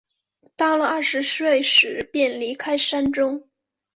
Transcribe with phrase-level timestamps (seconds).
[0.57, 3.47] 到了二十岁时便离开山中。